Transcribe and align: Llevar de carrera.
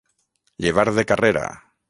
Llevar 0.65 0.87
de 0.95 1.05
carrera. 1.11 1.47